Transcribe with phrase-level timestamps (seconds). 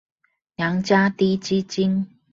[0.55, 2.07] 娘家滴雞精